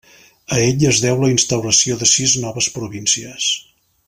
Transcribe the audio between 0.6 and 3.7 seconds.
ell es deu la instauració de sis noves províncies.